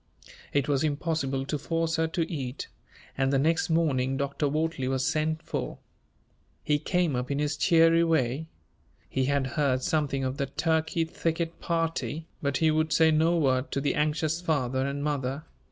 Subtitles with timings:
[0.51, 2.67] It was impossible to force her to eat,
[3.15, 4.47] and the next morning Dr.
[4.47, 5.77] Wortley was sent for.
[6.63, 8.47] He came up in his cheery way;
[9.09, 13.69] he had heard something of the Turkey Thicket party, but he would say no word
[13.73, 15.43] to the anxious father and mother.